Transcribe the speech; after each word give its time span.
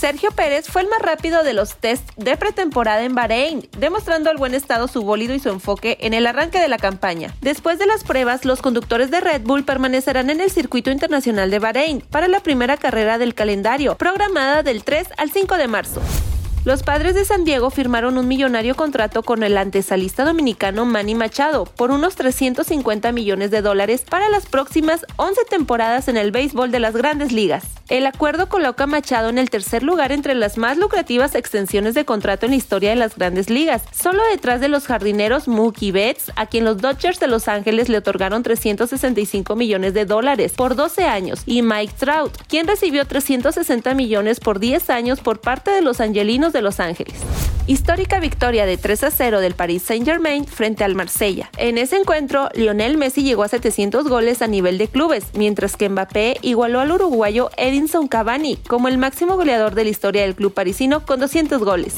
Sergio 0.00 0.30
Pérez 0.30 0.66
fue 0.66 0.80
el 0.80 0.88
más 0.88 1.02
rápido 1.02 1.42
de 1.42 1.52
los 1.52 1.76
test 1.76 2.08
de 2.16 2.34
pretemporada 2.38 3.04
en 3.04 3.14
Bahrein, 3.14 3.68
demostrando 3.76 4.30
al 4.30 4.38
buen 4.38 4.54
estado 4.54 4.88
su 4.88 5.02
bólido 5.02 5.34
y 5.34 5.40
su 5.40 5.50
enfoque 5.50 5.98
en 6.00 6.14
el 6.14 6.26
arranque 6.26 6.58
de 6.58 6.68
la 6.68 6.78
campaña. 6.78 7.34
Después 7.42 7.78
de 7.78 7.84
las 7.84 8.02
pruebas, 8.02 8.46
los 8.46 8.62
conductores 8.62 9.10
de 9.10 9.20
Red 9.20 9.42
Bull 9.42 9.64
permanecerán 9.64 10.30
en 10.30 10.40
el 10.40 10.50
circuito 10.50 10.90
internacional 10.90 11.50
de 11.50 11.58
Bahrein 11.58 12.00
para 12.00 12.28
la 12.28 12.40
primera 12.40 12.78
carrera 12.78 13.18
del 13.18 13.34
calendario, 13.34 13.94
programada 13.98 14.62
del 14.62 14.84
3 14.84 15.08
al 15.18 15.30
5 15.32 15.58
de 15.58 15.68
marzo. 15.68 16.00
Los 16.64 16.82
padres 16.82 17.14
de 17.14 17.26
San 17.26 17.44
Diego 17.44 17.68
firmaron 17.68 18.16
un 18.16 18.26
millonario 18.26 18.76
contrato 18.76 19.22
con 19.22 19.42
el 19.42 19.58
antesalista 19.58 20.24
dominicano 20.24 20.86
Manny 20.86 21.14
Machado 21.14 21.66
por 21.66 21.90
unos 21.90 22.16
350 22.16 23.12
millones 23.12 23.50
de 23.50 23.60
dólares 23.60 24.04
para 24.08 24.30
las 24.30 24.46
próximas 24.46 25.04
11 25.16 25.42
temporadas 25.50 26.08
en 26.08 26.16
el 26.16 26.32
béisbol 26.32 26.70
de 26.70 26.80
las 26.80 26.96
grandes 26.96 27.32
ligas. 27.32 27.79
El 27.90 28.06
acuerdo 28.06 28.48
coloca 28.48 28.84
a 28.84 28.86
Machado 28.86 29.30
en 29.30 29.38
el 29.38 29.50
tercer 29.50 29.82
lugar 29.82 30.12
entre 30.12 30.36
las 30.36 30.56
más 30.56 30.78
lucrativas 30.78 31.34
extensiones 31.34 31.92
de 31.94 32.04
contrato 32.04 32.46
en 32.46 32.52
la 32.52 32.56
historia 32.56 32.90
de 32.90 32.96
las 32.96 33.16
grandes 33.16 33.50
ligas, 33.50 33.82
solo 33.90 34.22
detrás 34.30 34.60
de 34.60 34.68
los 34.68 34.86
jardineros 34.86 35.48
Mookie 35.48 35.90
Betts, 35.90 36.30
a 36.36 36.46
quien 36.46 36.64
los 36.64 36.78
Dodgers 36.78 37.18
de 37.18 37.26
Los 37.26 37.48
Ángeles 37.48 37.88
le 37.88 37.98
otorgaron 37.98 38.44
365 38.44 39.56
millones 39.56 39.92
de 39.92 40.04
dólares 40.04 40.52
por 40.52 40.76
12 40.76 41.02
años, 41.02 41.42
y 41.46 41.62
Mike 41.62 41.94
Trout, 41.98 42.36
quien 42.46 42.68
recibió 42.68 43.04
360 43.04 43.92
millones 43.94 44.38
por 44.38 44.60
10 44.60 44.88
años 44.90 45.18
por 45.18 45.40
parte 45.40 45.72
de 45.72 45.82
los 45.82 46.00
Angelinos 46.00 46.52
de 46.52 46.62
Los 46.62 46.78
Ángeles. 46.78 47.16
Histórica 47.66 48.20
victoria 48.20 48.66
de 48.66 48.76
3 48.76 49.04
a 49.04 49.10
0 49.10 49.40
del 49.40 49.54
Paris 49.54 49.82
Saint-Germain 49.82 50.46
frente 50.46 50.82
al 50.82 50.94
Marsella. 50.94 51.50
En 51.56 51.78
ese 51.78 51.96
encuentro, 51.96 52.48
Lionel 52.54 52.96
Messi 52.96 53.22
llegó 53.22 53.44
a 53.44 53.48
700 53.48 54.08
goles 54.08 54.42
a 54.42 54.46
nivel 54.46 54.78
de 54.78 54.88
clubes, 54.88 55.24
mientras 55.34 55.76
que 55.76 55.88
Mbappé 55.88 56.38
igualó 56.42 56.80
al 56.80 56.90
uruguayo 56.90 57.50
Edinson 57.56 58.08
Cavani 58.08 58.56
como 58.56 58.88
el 58.88 58.98
máximo 58.98 59.36
goleador 59.36 59.74
de 59.74 59.84
la 59.84 59.90
historia 59.90 60.22
del 60.22 60.34
club 60.34 60.52
parisino 60.52 61.04
con 61.04 61.20
200 61.20 61.62
goles. 61.62 61.96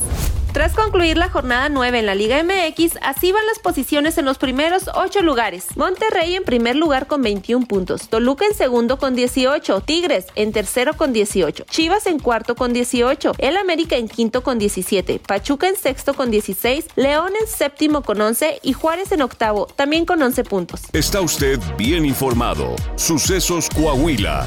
Tras 0.52 0.74
concluir 0.74 1.16
la 1.16 1.30
jornada 1.30 1.70
9 1.70 2.00
en 2.00 2.04
la 2.04 2.14
Liga 2.14 2.42
MX, 2.42 2.98
así 3.00 3.32
van 3.32 3.46
las 3.46 3.58
posiciones 3.58 4.18
en 4.18 4.26
los 4.26 4.36
primeros 4.36 4.90
8 4.94 5.22
lugares. 5.22 5.68
Monterrey 5.76 6.36
en 6.36 6.44
primer 6.44 6.76
lugar 6.76 7.06
con 7.06 7.22
21 7.22 7.66
puntos, 7.66 8.10
Toluca 8.10 8.44
en 8.44 8.52
segundo 8.52 8.98
con 8.98 9.16
18, 9.16 9.80
Tigres 9.80 10.26
en 10.34 10.52
tercero 10.52 10.92
con 10.92 11.14
18, 11.14 11.64
Chivas 11.70 12.06
en 12.06 12.18
cuarto 12.18 12.54
con 12.54 12.74
18, 12.74 13.32
El 13.38 13.56
América 13.56 13.96
en 13.96 14.08
quinto 14.08 14.42
con 14.42 14.58
17, 14.58 15.20
Pachuca 15.26 15.68
en 15.68 15.76
sexto 15.76 16.12
con 16.12 16.30
16, 16.30 16.84
León 16.96 17.32
en 17.40 17.46
séptimo 17.46 18.02
con 18.02 18.20
11 18.20 18.60
y 18.62 18.74
Juárez 18.74 19.10
en 19.12 19.22
octavo 19.22 19.68
también 19.74 20.04
con 20.04 20.20
11 20.20 20.44
puntos. 20.44 20.82
Está 20.92 21.22
usted 21.22 21.58
bien 21.78 22.04
informado. 22.04 22.76
Sucesos 22.96 23.70
Coahuila. 23.70 24.46